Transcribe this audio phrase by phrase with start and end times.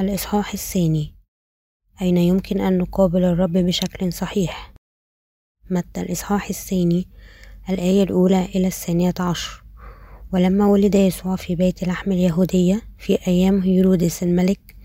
[0.00, 1.14] الإصحاح الثاني.
[2.02, 4.74] أين يمكن أن نقابل الرب بشكل صحيح؟
[5.70, 7.08] متى الإصحاح الثاني؟
[7.70, 9.64] الآية الأولى إلى الثانية عشر.
[10.32, 14.76] ولما ولد يسوع في بيت لحم اليهودية في أيام هيرودس الملك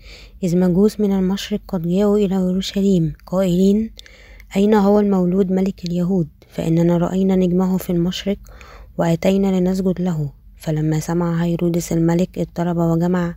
[0.42, 3.90] إذ مجوس من المشرق قد جاءوا إلى أورشليم قائلين
[4.56, 8.38] أين هو المولود ملك اليهود؟ فإننا رأينا نجمه في المشرق
[8.98, 10.32] وأتينا لنسجد له.
[10.56, 13.34] فلما سمع هيرودس الملك اضطرب وجمع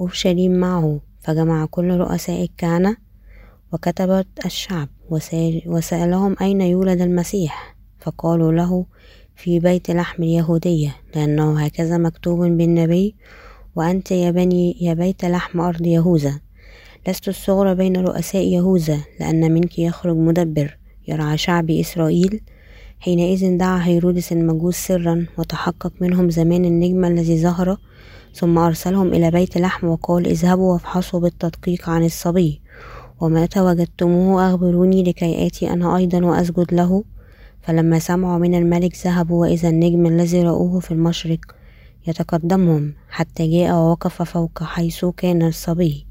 [0.00, 1.00] أورشليم معه.
[1.20, 2.96] فجمع كل رؤساء الكهنة
[3.72, 4.88] وكتبت الشعب.
[5.66, 8.86] وسألهم أين يولد المسيح؟ فقالوا له
[9.36, 13.14] في بيت لحم اليهودية لأنه هكذا مكتوب بالنبي
[13.76, 16.40] وأنت يا بني يا بيت لحم أرض يهوذا.
[17.08, 22.40] لست الصغرى بين رؤساء يهوذا لأن منك يخرج مدبر يرعى شعب إسرائيل
[23.02, 27.76] حينئذ دعا هيرودس المجوس سرا وتحقق منهم زمان النجم الذي ظهر
[28.34, 32.60] ثم أرسلهم إلى بيت لحم وقال اذهبوا وافحصوا بالتدقيق عن الصبي
[33.20, 37.04] ومتى وجدتموه أخبروني لكي آتي أنا أيضا وأسجد له.
[37.62, 41.40] فلما سمعوا من الملك ذهبوا وإذا النجم الذي رأوه في المشرق
[42.06, 46.06] يتقدمهم حتى جاء ووقف فوق حيث كان الصبي.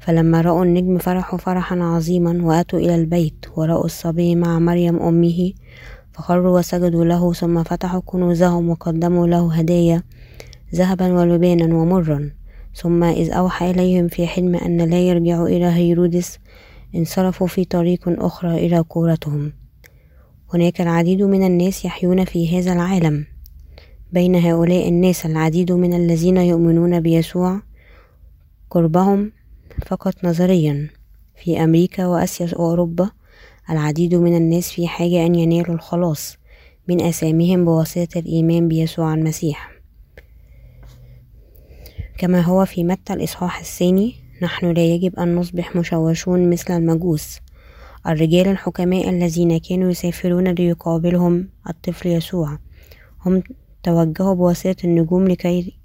[0.00, 5.52] فلما رأوا النجم فرحوا فرحا عظيما وأتوا إلى البيت ورأوا الصبي مع مريم أمه
[6.16, 10.02] فخروا وسجدوا له ثم فتحوا كنوزهم وقدموا له هدايا
[10.74, 12.30] ذهبا ولبانا ومرا.
[12.74, 16.38] ثم إذ أوحى إليهم في حلم أن لا يرجعوا إلى هيرودس
[16.94, 19.52] انصرفوا في طريق أخرى إلى كورتهم.
[20.54, 23.26] هناك العديد من الناس يحيون في هذا العالم.
[24.12, 27.60] بين هؤلاء الناس العديد من الذين يؤمنون بيسوع
[28.70, 29.32] قربهم
[29.86, 30.90] فقط نظريا.
[31.44, 33.10] في أمريكا وآسيا وأوروبا
[33.70, 36.36] العديد من الناس في حاجة أن ينالوا الخلاص
[36.88, 39.70] من أساميهم بواسطة الإيمان بيسوع المسيح.
[42.18, 47.40] كما هو في متى الإصحاح الثاني نحن لا يجب أن نصبح مشوشون مثل المجوس.
[48.06, 52.58] الرجال الحكماء الذين كانوا يسافرون ليقابلهم الطفل يسوع
[53.26, 53.42] هم
[53.82, 55.76] توجهوا بواسطة النجوم لكي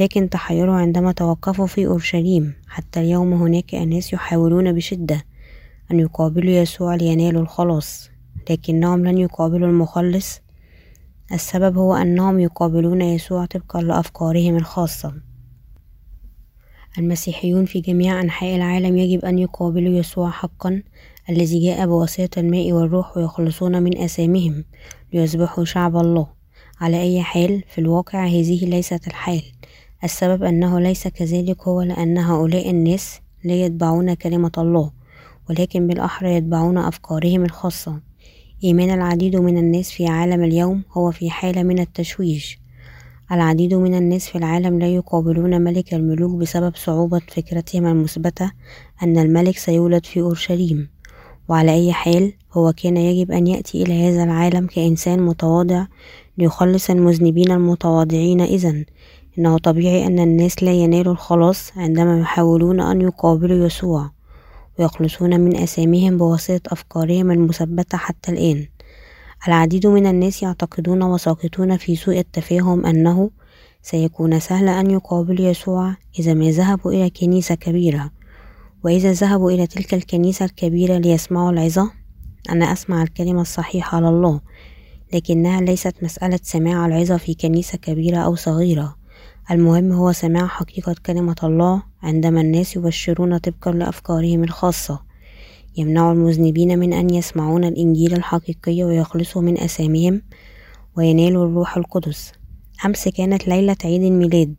[0.00, 5.24] لكن تحيروا عندما توقفوا في أورشليم حتى اليوم هناك أناس يحاولون بشدة
[5.92, 8.10] أن يقابلوا يسوع لينالوا الخلاص
[8.50, 10.40] لكنهم لن يقابلوا المخلص.
[11.32, 15.14] السبب هو أنهم يقابلون يسوع طبقا لأفكارهم الخاصة.
[16.98, 20.82] المسيحيون في جميع أنحاء العالم يجب أن يقابلوا يسوع حقا
[21.30, 24.64] الذي جاء بواسطة الماء والروح ويخلصون من أثامهم
[25.12, 26.26] ليصبحوا شعب الله.
[26.80, 29.42] على أي حال في الواقع هذه ليست الحال.
[30.04, 34.99] السبب أنه ليس كذلك هو لأن هؤلاء الناس لا يتبعون كلمة الله.
[35.50, 38.00] ولكن بالأحرى يتبعون أفكارهم الخاصة.
[38.64, 42.58] إيمان العديد من الناس في عالم اليوم هو في حالة من التشويش.
[43.32, 48.52] العديد من الناس في العالم لا يقابلون ملك الملوك بسبب صعوبة فكرتهم المثبتة
[49.02, 50.88] أن الملك سيولد في أورشليم.
[51.48, 55.86] وعلى أي حال هو كان يجب أن يأتي إلى هذا العالم كإنسان متواضع
[56.38, 58.40] ليخلص المذنبين المتواضعين.
[58.40, 58.84] إذا
[59.38, 64.19] إنه طبيعي أن الناس لا ينالوا الخلاص عندما يحاولون أن يقابلوا يسوع.
[64.78, 68.66] ويخلصون من أساميهم بواسطة أفكارهم المثبتة حتى الآن.
[69.48, 73.30] العديد من الناس يعتقدون وساقطون في سوء التفاهم أنه
[73.82, 78.10] سيكون سهلا أن يقابلوا يسوع إذا ما ذهبوا إلى كنيسة كبيرة.
[78.84, 81.90] وإذا ذهبوا إلى تلك الكنيسة الكبيرة ليسمعوا العظة
[82.50, 84.40] أنا أسمع الكلمة الصحيحة على الله
[85.14, 88.99] لكنها ليست مسألة سماع العظة في كنيسة كبيرة أو صغيرة.
[89.50, 95.00] المهم هو سماع حقيقة كلمة الله عندما الناس يبشرون طبقا لأفكارهم الخاصة.
[95.76, 100.22] يمنع المذنبين من أن يسمعون الإنجيل الحقيقي ويخلصوا من أثامهم
[100.96, 102.32] وينالوا الروح القدس.
[102.86, 104.54] أمس كانت ليلة عيد الميلاد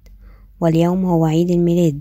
[0.61, 1.99] واليوم هو عيد الميلاد.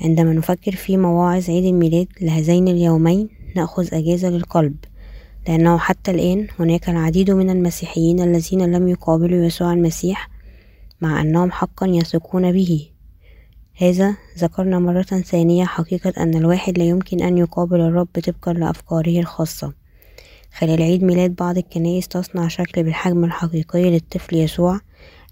[0.00, 4.76] عندما نفكر في مواعظ عيد الميلاد لهذين اليومين نأخذ أجازة للقلب.
[5.48, 10.37] لأنه حتى الآن هناك العديد من المسيحيين الذين لم يقابلوا يسوع المسيح
[11.00, 12.90] مع أنهم حقا يثقون به.
[13.76, 19.72] هذا ذكرنا مرة ثانية حقيقة أن الواحد لا يمكن أن يقابل الرب طبقا لأفكاره الخاصة.
[20.58, 24.80] خلال عيد ميلاد بعض الكنائس تصنع شكل بالحجم الحقيقي للطفل يسوع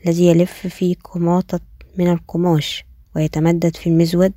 [0.07, 1.61] الذي يلف في قماطة
[1.99, 2.85] من القماش
[3.17, 4.33] ويتمدد في المزود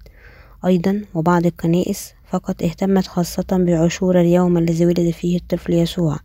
[0.66, 6.20] أيضا وبعض الكنائس فقط اهتمت خاصة بعشور اليوم الذي ولد فيه الطفل يسوع.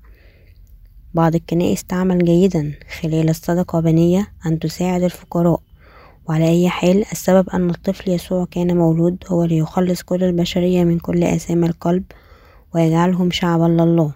[1.15, 5.61] بعض الكنائس تعمل جيدا خلال الصدقة بنية أن تساعد الفقراء
[6.29, 11.25] وعلى أي حال السبب أن الطفل يسوع كان مولود هو ليخلص كل البشرية من كل
[11.25, 12.05] آثام القلب
[12.75, 14.15] ويجعلهم شعبا لله.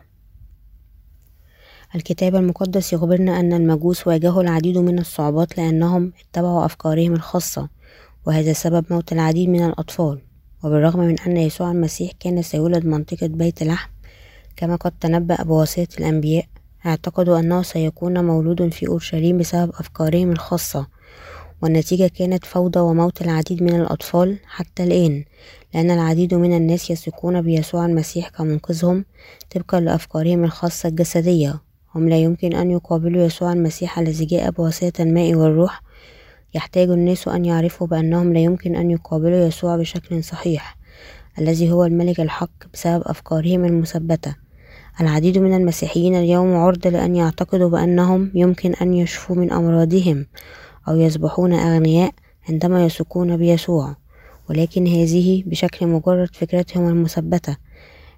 [1.94, 7.68] الكتاب المقدس يخبرنا أن المجوس واجهوا العديد من الصعوبات لأنهم اتبعوا أفكارهم الخاصة
[8.26, 10.22] وهذا سبب موت العديد من الأطفال.
[10.64, 13.90] وبالرغم من أن يسوع المسيح كان سيولد منطقة بيت لحم
[14.56, 16.46] كما قد تنبأ بواسطة الأنبياء
[16.88, 20.86] اعتقدوا أنه سيكون مولود في أورشليم بسبب أفكارهم الخاصة
[21.62, 25.24] والنتيجة كانت فوضى وموت العديد من الأطفال حتى الآن
[25.74, 29.04] لأن العديد من الناس يثقون بيسوع المسيح كمنقذهم
[29.54, 31.60] طبقا لأفكارهم الخاصة الجسدية.
[31.94, 35.82] هم لا يمكن أن يقابلوا يسوع المسيح الذي جاء بواسطة الماء والروح.
[36.54, 40.76] يحتاج الناس أن يعرفوا بأنهم لا يمكن أن يقابلوا يسوع بشكل صحيح
[41.38, 44.47] الذي هو الملك الحق بسبب أفكارهم المثبتة.
[45.00, 50.26] العديد من المسيحيين اليوم عرض لأن يعتقدوا بأنهم يمكن أن يشفوا من أمراضهم
[50.88, 52.10] أو يصبحون أغنياء
[52.48, 53.96] عندما يثقون بيسوع
[54.50, 57.56] ولكن هذه بشكل مجرد فكرتهم المثبتة.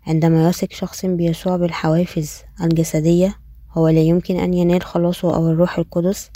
[0.06, 3.37] عندما يثق شخص بيسوع بالحوافز الجسدية
[3.73, 6.31] هو لا يمكن أن ينال خلاصه أو الروح القدس.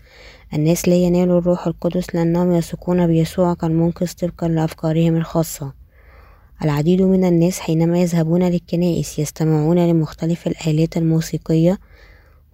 [0.54, 5.83] الناس لا ينالوا الروح القدس لأنهم يثقون بيسوع كالمنقذ طبقا لأفكارهم الخاصة.
[6.64, 11.78] العديد من الناس حينما يذهبون للكنائس يستمعون لمختلف الآلات الموسيقية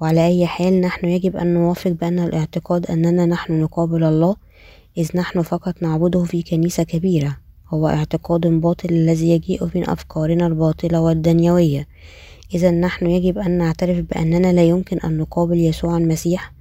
[0.00, 4.36] وعلى أي حال نحن يجب أن نوافق بأن الاعتقاد أننا نحن نقابل الله
[4.98, 7.36] إذ نحن فقط نعبده في كنيسة كبيرة.
[7.68, 11.86] هو اعتقاد باطل الذي يجيء من أفكارنا الباطلة والدنيوية.
[12.54, 16.52] إذا نحن يجب أن نعترف بأننا لا يمكن أن نقابل يسوع المسيح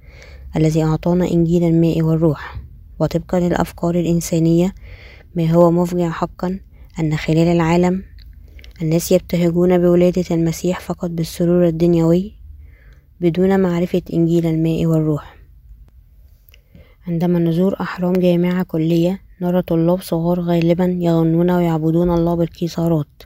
[0.56, 2.56] الذي أعطانا إنجيل الماء والروح.
[3.00, 4.74] وطبقا للأفكار الإنسانية
[5.34, 6.60] ما هو مفجع حقا؟
[7.00, 8.02] أن خلال العالم
[8.82, 12.32] الناس يبتهجون بولادة المسيح فقط بالسرور الدنيوي
[13.20, 15.36] بدون معرفة إنجيل الماء والروح.
[17.06, 23.22] عندما نزور أحرام جامعة كلية نرى طلاب صغار غالبا يغنون ويعبدون الله بالكيسارات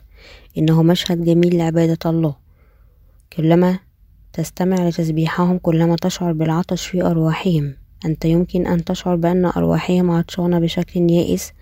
[0.57, 2.35] إنه مشهد جميل لعبادة الله.
[3.33, 3.79] كلما
[4.33, 7.75] تستمع لتسبيحهم كلما تشعر بالعطش في أرواحهم.
[8.05, 11.53] أنت يمكن أن تشعر بأن أرواحهم عطشانة بشكل يائس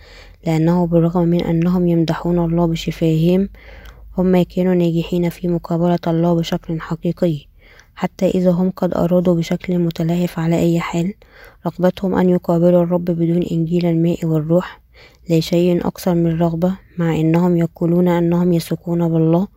[0.45, 3.49] لأنه بالرغم من أنهم يمدحون الله بشفاههم
[4.17, 7.53] هم كانوا ناجحين في مقابلة الله بشكل حقيقي.
[7.95, 11.13] حتى إذا هم قد أرادوا بشكل متلهف على أي حال
[11.65, 14.81] رغبتهم أن يقابلوا الرب بدون إنجيل الماء والروح
[15.29, 19.47] لا شيء أكثر من رغبة مع أنهم يقولون أنهم يثقون بالله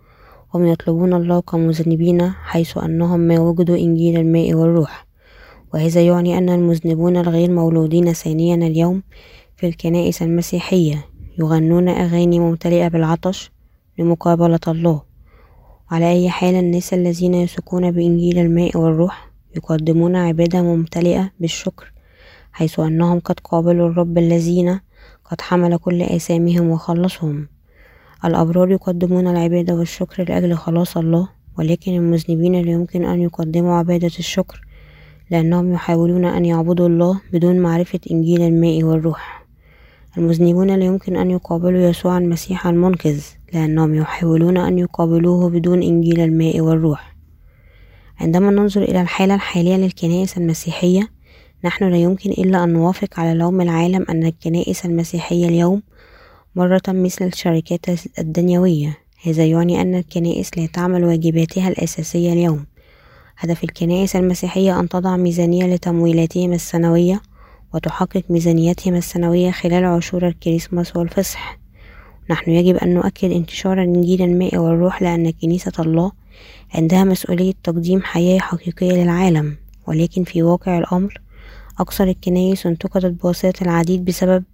[0.55, 5.06] هم يطلبون الله كمذنبين حيث أنهم ما وجدوا إنجيل الماء والروح.
[5.75, 9.03] وهذا يعني أن المذنبون الغير مولودين ثانيا اليوم
[9.57, 11.07] في الكنائس المسيحية
[11.39, 13.51] يغنون أغاني ممتلئة بالعطش
[13.99, 15.03] لمقابلة الله.
[15.91, 21.93] وعلى أي حال الناس الذين يثقون بإنجيل الماء والروح يقدمون عبادة ممتلئة بالشكر
[22.53, 24.81] حيث أنهم قد قابلوا الرب الذين
[25.25, 27.49] قد حمل كل آثامهم وخلصهم.
[28.25, 31.29] الأبرار يقدمون العبادة والشكر لأجل خلاص الله
[31.59, 34.66] ولكن المذنبين لا يمكن أن يقدموا عبادة الشكر
[35.31, 39.47] لأنهم يحاولون أن يعبدوا الله بدون معرفة إنجيل الماء والروح.
[40.19, 43.21] المذنبون لا يمكن أن يقابلوا يسوع المسيح المنقذ
[43.53, 47.17] لأنهم يحاولون أن يقابلوه بدون إنجيل الماء والروح.
[48.21, 51.09] عندما ننظر إلى الحالة الحالية للكنائس المسيحية
[51.65, 55.83] نحن لا يمكن إلا أن نوافق على لوم العالم أن الكنائس المسيحية اليوم
[56.57, 57.87] مرة مثل الشركات
[58.19, 58.99] الدنيوية.
[59.23, 62.67] هذا يعني أن الكنائس لا تعمل واجباتها الأساسية اليوم.
[63.39, 67.23] هدف الكنائس المسيحية أن تضع ميزانية لتمويلاتهم السنوية
[67.75, 71.59] وتحقق ميزانيتهم السنوية خلال عشور الكريسماس والفصح.
[72.31, 76.13] نحن يجب أن نؤكد انتشار إنجيل الماء والروح لأن كنيسة الله
[76.75, 81.21] عندها مسؤولية تقديم حياة حقيقية للعالم ولكن في واقع الأمر
[81.79, 84.45] أكثر الكنائس انتقدت بواسطة العديد بسبب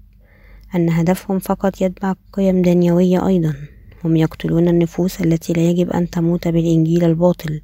[0.75, 3.55] أن هدفهم فقط يتبع قيم دنيوية أيضا.
[4.05, 7.61] هم يقتلون النفوس التي لا يجب أن تموت بالإنجيل الباطل.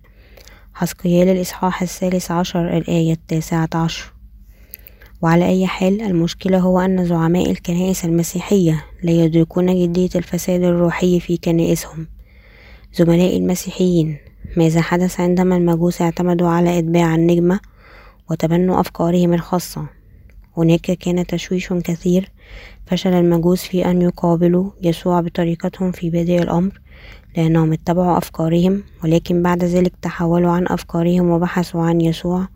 [0.78, 4.12] حسقيال الإصحاح الثالث عشر الآية التاسعة عشر.
[5.23, 11.37] وعلى أي حال المشكلة هو أن زعماء الكنائس المسيحية لا يدركون جدية الفساد الروحي في
[11.37, 12.06] كنائسهم.
[12.94, 14.16] زملائي المسيحيين
[14.56, 17.61] ماذا حدث عندما المجوس اعتمدوا على إتباع النجمة
[18.30, 19.87] وتبنوا أفكارهم الخاصة؟
[20.56, 22.30] هناك كان تشويش كثير
[22.87, 26.80] فشل المجوس في أن يقابلوا يسوع بطريقتهم في بادئ الأمر
[27.37, 32.49] لأنهم اتبعوا أفكارهم ولكن بعد ذلك تحولوا عن أفكارهم وبحثوا عن يسوع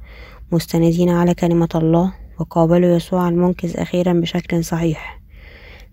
[0.53, 5.21] مستندين على كلمة الله وقابلوا يسوع المنقذ أخيرا بشكل صحيح.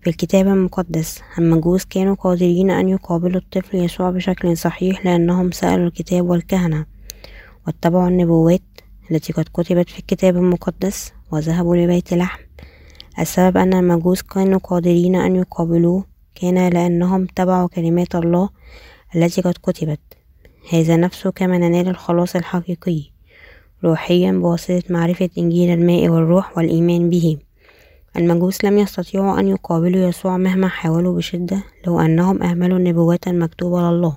[0.02, 6.30] في الكتاب المقدس المجوس كانوا قادرين أن يقابلوا الطفل يسوع بشكل صحيح لأنهم سألوا الكتاب
[6.30, 6.86] والكهنة
[7.66, 8.62] واتبعوا النبوات
[9.10, 12.40] التي قد كتبت في الكتاب المقدس وذهبوا لبيت لحم.
[13.18, 16.09] السبب أن المجوس كانوا قادرين أن يقابلوه
[16.40, 18.48] كان لأنهم تبعوا كلمات الله
[19.16, 20.00] التي قد كتبت.
[20.72, 23.02] هذا نفسه كما ننال الخلاص الحقيقي
[23.84, 27.36] روحيا بواسطة معرفة إنجيل الماء والروح والإيمان به.
[28.16, 34.16] المجوس لم يستطيعوا أن يقابلوا يسوع مهما حاولوا بشدة لو أنهم أهملوا النبوات المكتوبة لله.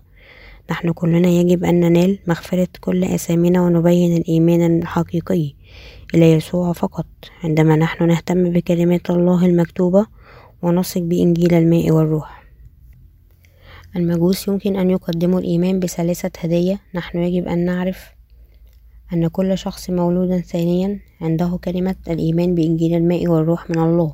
[0.72, 5.54] نحن كلنا يجب أن ننال مغفرة كل آثامنا ونبين الإيمان الحقيقي
[6.16, 7.06] إلى يسوع فقط.
[7.44, 10.06] عندما نحن نهتم بكلمات الله المكتوبة
[10.64, 12.44] ونثق بإنجيل الماء والروح.
[13.96, 16.80] المجوس يمكن أن يقدموا الإيمان بثلاثة هدية.
[16.96, 18.10] نحن يجب أن نعرف
[19.14, 24.14] أن كل شخص مولود ثانيا عنده كلمة الإيمان بإنجيل الماء والروح من الله.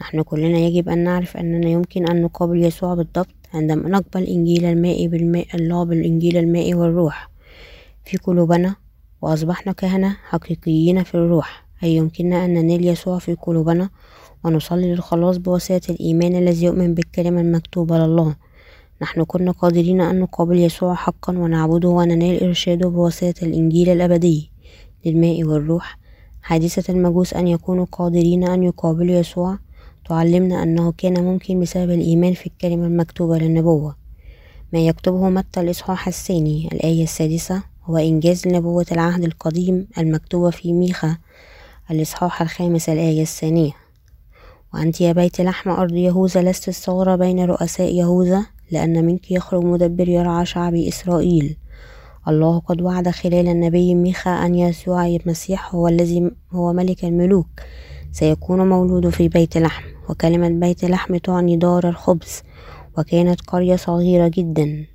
[0.00, 5.06] نحن كلنا يجب أن نعرف أننا يمكن أن نقابل يسوع بالضبط عندما نقبل إنجيل الماء
[5.06, 7.30] بالماء الله بالإنجيل الماء والروح.
[8.04, 8.74] في قلوبنا
[9.22, 11.66] وأصبحنا كهنة حقيقيين في الروح.
[11.82, 13.90] أي يمكننا أن ننال يسوع في قلوبنا؟
[14.44, 18.34] ونصلي للخلاص بواسطة الإيمان الذي يؤمن بالكلمة المكتوبة لله
[19.02, 24.50] نحن كنا قادرين أن نقابل يسوع حقا ونعبده وننال إرشاده بواسطة الإنجيل الأبدي
[25.06, 25.98] للماء والروح.
[26.42, 29.58] حادثة المجوس أن يكونوا قادرين أن يقابلوا يسوع.
[30.08, 33.96] تعلمنا أنه كان ممكن بسبب الإيمان في الكلمة المكتوبة للنبوة
[34.72, 37.62] ما يكتبه متى الإصحاح الثاني؟ الآية السادسة.
[37.84, 41.16] هو إنجاز لنبوة العهد القديم المكتوبة في ميخا.
[41.90, 43.87] الإصحاح الخامس الآية الثانية.
[44.74, 50.08] وأنت يا بيت لحم أرض يهوذا لست الصغرى بين رؤساء يهوذا لأن منك يخرج مدبر
[50.08, 51.56] يرعى شعبي إسرائيل.
[52.28, 57.60] الله قد وعد خلال النبي ميخا أن يسوع المسيح هو الذي هو ملك الملوك.
[58.12, 62.42] سيكون مولود في بيت لحم وكلمة بيت لحم تعني دار الخبز
[62.98, 64.86] وكانت قرية صغيرة جدا.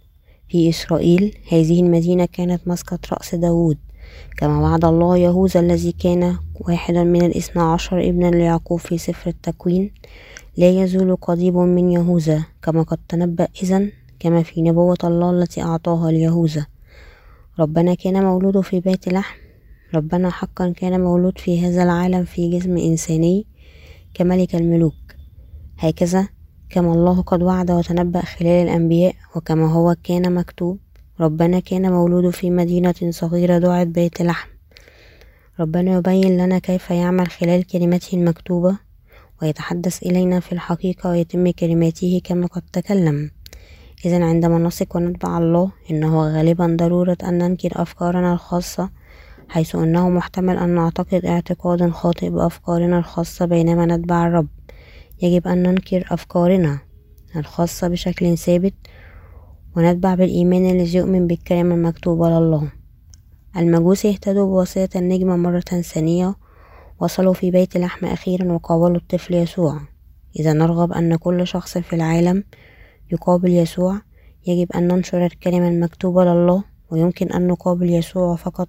[0.49, 3.77] في إسرائيل هذه المدينة كانت مسقط رأس داود.
[4.37, 9.91] كما وعد الله يهوذا الذي كان واحدا من الاثنى عشر ابنا ليعقوب في سفر التكوين
[10.57, 16.11] لا يزول قضيب من يهوذا كما قد تنبأ إذن كما في نبوة الله التي أعطاها
[16.11, 16.65] ليهوذا.
[17.59, 19.35] ربنا كان مولود في بيت لحم
[19.95, 23.45] ربنا حقا كان مولود في هذا العالم في جسم إنساني
[24.13, 24.93] كملك الملوك.
[25.77, 26.27] هكذا
[26.69, 30.79] كما الله قد وعد وتنبأ خلال الأنبياء وكما هو كان مكتوب
[31.23, 34.49] ربنا كان مولود في مدينة صغيرة دعت بيت لحم.
[35.59, 38.77] ربنا يبين لنا كيف يعمل خلال كلمته المكتوبة
[39.41, 43.31] ويتحدث إلينا في الحقيقة ويتم كلماته كما قد تكلم.
[44.05, 48.89] إذا عندما نثق ونتبع الله إنه غالبا ضرورة أن ننكر أفكارنا الخاصة
[49.49, 54.47] حيث أنه محتمل أن نعتقد اعتقاد خاطئ بأفكارنا الخاصة بينما نتبع الرب.
[55.21, 56.79] يجب أن ننكر أفكارنا
[57.35, 58.73] الخاصة بشكل ثابت
[59.77, 62.71] ونتبع بالإيمان الذي يؤمن بالكلمة المكتوبة لله
[63.57, 66.35] المجوس اهتدوا بواسطة النجمة مرة ثانية
[66.99, 69.79] وصلوا في بيت لحم أخيرا وقابلوا الطفل يسوع.
[70.39, 72.43] إذا نرغب أن كل شخص في العالم
[73.11, 74.01] يقابل يسوع
[74.47, 78.67] يجب أن ننشر الكلمة المكتوبة لله ويمكن أن نقابل يسوع فقط.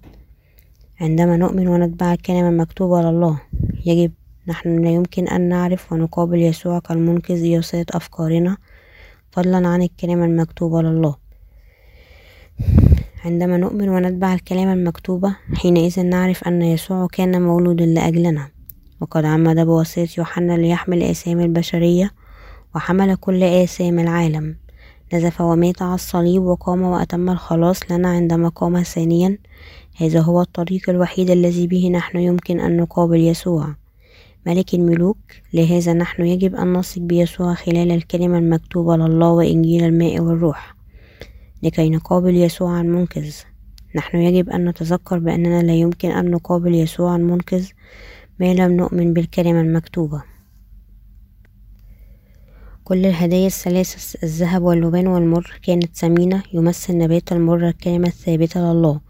[1.01, 3.41] عندما نؤمن ونتبع الكلمة المكتوبة لله
[3.85, 4.11] يجب
[4.47, 8.57] نحن لا يمكن أن نعرف ونقابل يسوع كالمنقذ يسيط أفكارنا
[9.35, 11.15] فضلا عن الكلمة المكتوبة لله
[13.25, 18.47] عندما نؤمن ونتبع الكلمة المكتوبة حينئذ نعرف أن يسوع كان مولودا لأجلنا.
[19.01, 22.11] وقد عمد بواسطة يوحنا ليحمل آثام البشرية
[22.75, 24.55] وحمل كل آثام العالم.
[25.13, 29.37] نزف ومات على الصليب وقام وأتم الخلاص لنا عندما قام ثانيا.
[29.97, 33.75] هذا هو الطريق الوحيد الذي به نحن يمكن أن نقابل يسوع.
[34.45, 35.17] ملك الملوك
[35.53, 40.75] لهذا نحن يجب أن نثق بيسوع خلال الكلمة المكتوبة لله وإنجيل الماء والروح
[41.63, 43.35] لكي نقابل يسوع المنقذ.
[43.95, 47.67] نحن يجب أن نتذكر بأننا لا يمكن أن نقابل يسوع المنقذ
[48.39, 50.23] ما لم نؤمن بالكلمة المكتوبة.
[52.83, 59.01] كل الهدايا الثلاثة الذهب واللبان والمر كانت ثمينة يمثل نبات المر الكلمة الثابتة لله.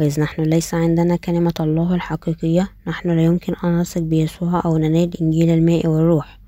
[0.00, 5.20] وإذ نحن ليس عندنا كلمة الله الحقيقية نحن لا يمكن أن نثق بيسوع أو ننال
[5.20, 6.38] إنجيل الماء والروح.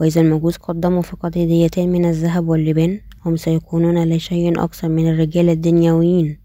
[0.00, 5.48] وإذا المجوس قدموا فقط هديتين من الذهب واللبان هم سيكونون لا شيء أكثر من الرجال
[5.48, 6.38] الدنيويين.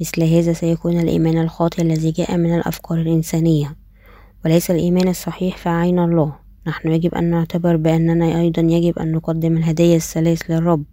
[0.00, 3.76] مثل هذا سيكون الإيمان الخاطئ الذي جاء من الأفكار الإنسانية.
[4.44, 6.32] وليس الإيمان الصحيح في عين الله.
[6.66, 10.84] نحن يجب أن نعتبر بأننا أيضا يجب أن نقدم الهدايا الثلاث للرب.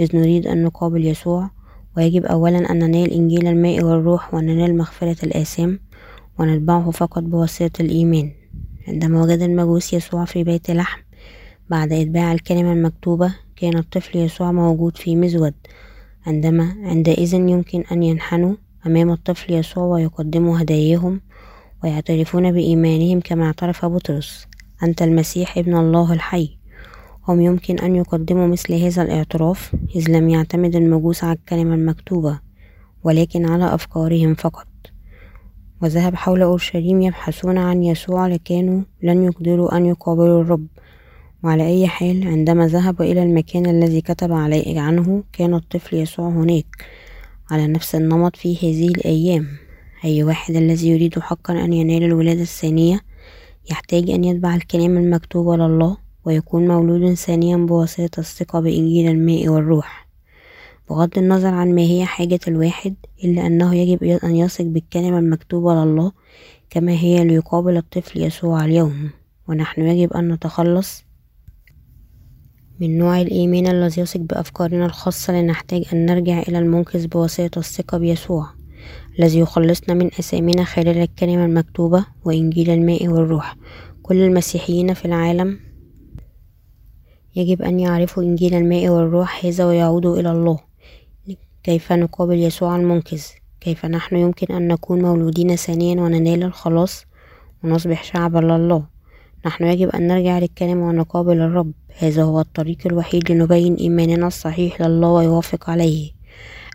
[0.00, 1.50] إذ نريد أن نقابل يسوع
[1.96, 5.80] ويجب أولا أن ننال إنجيل الماء والروح وننال مغفرة الآثام
[6.38, 8.32] ونتبعه فقط بواسطة الإيمان.
[8.88, 11.00] عندما وجد المجوس يسوع في بيت لحم
[11.70, 15.54] بعد إتباع الكلمة المكتوبة كان الطفل يسوع موجود في مزود.
[16.26, 18.54] عندما عندئذ يمكن أن ينحنوا
[18.86, 21.20] أمام الطفل يسوع ويقدموا هداياهم
[21.84, 24.46] ويعترفون بإيمانهم كما اعترف بطرس.
[24.82, 26.61] أنت المسيح ابن الله الحي.
[27.28, 32.40] هم يمكن أن يقدموا مثل هذا الاعتراف إذ لم يعتمد المجوس على الكلمة المكتوبة
[33.04, 34.66] ولكن على أفكارهم فقط.
[35.82, 40.66] وذهب حول أورشليم يبحثون عن يسوع لكانوا لن يقدروا أن يقابلوا الرب.
[41.44, 46.84] وعلى أي حال عندما ذهب إلى المكان الذي كتب عليه عنه كان الطفل يسوع هناك.
[47.50, 49.46] على نفس النمط في هذه الأيام
[50.04, 53.00] أي واحد الذي يريد حقا أن ينال الولادة الثانية
[53.70, 60.08] يحتاج أن يتبع الكلام المكتوب لله ويكون مولود ثانيا بواسطة الثقة بإنجيل الماء والروح.
[60.90, 66.12] بغض النظر عن ما هي حاجة الواحد إلا أنه يجب أن يثق بالكلمة المكتوبة لله
[66.70, 69.10] كما هي ليقابل الطفل يسوع اليوم.
[69.48, 71.04] ونحن يجب أن نتخلص
[72.80, 78.48] من نوع الإيمان الذي يثق بأفكارنا الخاصة لنحتاج أن نرجع إلى المنقذ بواسطة الثقة بيسوع
[79.18, 83.56] الذي يخلصنا من أثامنا خلال الكلمة المكتوبة وإنجيل الماء والروح.
[84.02, 85.71] كل المسيحيين في العالم
[87.36, 90.58] يجب أن يعرفوا إنجيل الماء والروح هذا ويعودوا إلى الله.
[91.62, 93.22] كيف نقابل يسوع المنقذ؟
[93.60, 97.04] كيف نحن يمكن أن نكون مولودين ثانيا وننال الخلاص
[97.64, 98.84] ونصبح شعبا لله؟
[99.46, 101.72] نحن يجب أن نرجع للكلمة ونقابل الرب.
[101.98, 106.10] هذا هو الطريق الوحيد لنبين إيماننا الصحيح لله ويوافق عليه.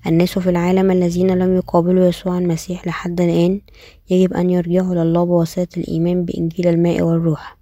[0.08, 3.62] الناس في العالم الذين لم يقابلوا يسوع المسيح لحد الآن
[4.10, 7.57] يجب أن يرجعوا لله بواسطة الإيمان بإنجيل الماء والروح.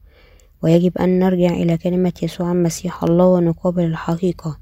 [0.66, 4.58] ويجب أن نرجع إلى كلمة يسوع المسيح الله ونقابل الحقيقة.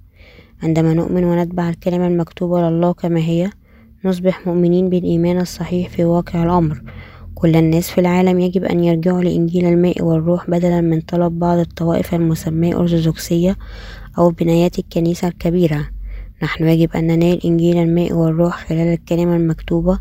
[0.64, 3.50] عندما نؤمن ونتبع الكلمة المكتوبة لله كما هي
[4.06, 6.82] نصبح مؤمنين بالإيمان الصحيح في واقع الأمر.
[7.36, 12.14] كل الناس في العالم يجب أن يرجعوا لإنجيل الماء والروح بدلا من طلب بعض الطوائف
[12.14, 13.58] المسماة أرثوذكسية
[14.18, 15.90] أو بنايات الكنيسة الكبيرة.
[16.44, 20.00] نحن يجب أن ننال إنجيل الماء والروح خلال الكلمة المكتوبة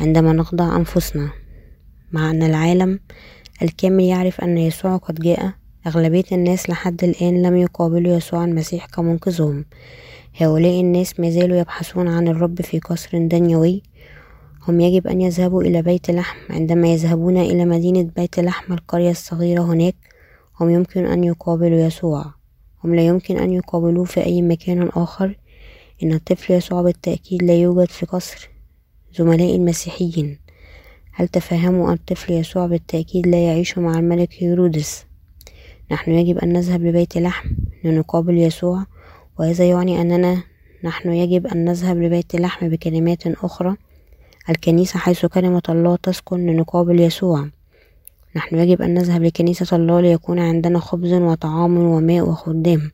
[0.00, 1.30] عندما نخضع أنفسنا.
[2.12, 3.00] مع أن العالم
[3.62, 5.52] الكامل يعرف أن يسوع قد جاء.
[5.86, 9.64] أغلبية الناس لحد الآن لم يقابلوا يسوع المسيح كمنقذهم.
[10.40, 13.82] هؤلاء الناس ما زالوا يبحثون عن الرب في قصر دنيوي.
[14.68, 16.38] هم يجب أن يذهبوا إلى بيت لحم.
[16.50, 19.96] عندما يذهبون إلى مدينة بيت لحم القرية الصغيرة هناك
[20.60, 22.24] هم يمكن أن يقابلوا يسوع.
[22.84, 25.38] هم لا يمكن أن يقابلوه في أي مكان آخر.
[26.02, 28.50] إن الطفل يسوع بالتأكيد لا يوجد في قصر
[29.14, 30.38] زملاء المسيحيين.
[31.18, 35.06] هل تفهموا أن الطفل يسوع بالتأكيد لا يعيش مع الملك هيرودس؟
[35.90, 37.48] نحن يجب أن نذهب لبيت لحم
[37.84, 38.84] لنقابل يسوع
[39.38, 40.42] وهذا يعني أننا
[40.84, 43.76] نحن يجب أن نذهب لبيت لحم بكلمات أخرى.
[44.50, 47.48] الكنيسة حيث كلمة الله تسكن لنقابل يسوع.
[48.36, 52.90] نحن يجب أن نذهب لكنيسة الله ليكون عندنا خبز وطعام وماء وخدام.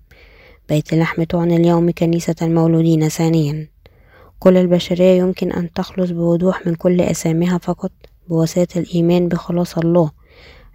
[0.68, 3.68] بيت لحم تعني اليوم كنيسة المولودين ثانيا.
[4.38, 7.92] كل البشرية يمكن أن تخلص بوضوح من كل أسامها فقط.
[8.28, 10.10] بواسطة الإيمان بخلاص الله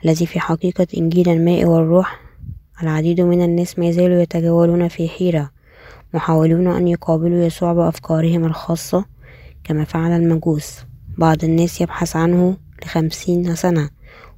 [0.05, 2.19] الذي في حقيقة إنجيل الماء والروح
[2.83, 5.51] العديد من الناس ما زالوا يتجولون في حيرة
[6.13, 9.05] محاولون أن يقابلوا يسوع بأفكارهم الخاصة
[9.63, 10.79] كما فعل المجوس.
[11.17, 13.89] بعض الناس يبحث عنه لخمسين سنة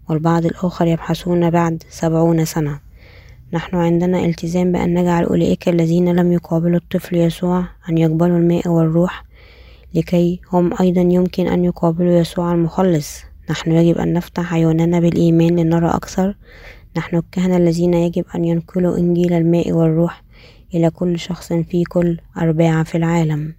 [0.10, 2.80] والبعض الآخر يبحثون بعد سبعون سنة.
[3.54, 9.24] نحن عندنا التزام بأن نجعل أولئك الذين لم يقابلوا الطفل يسوع أن يقبلوا الماء والروح
[9.94, 13.22] لكي هم أيضا يمكن أن يقابلوا يسوع المخلص.
[13.50, 16.36] نحن يجب أن نفتح عيوننا بالإيمان لنرى أكثر.
[16.98, 20.24] نحن الكهنة الذين يجب أن ينقلوا إنجيل الماء والروح
[20.74, 23.54] إلى كل شخص في كل أرباع في العالم.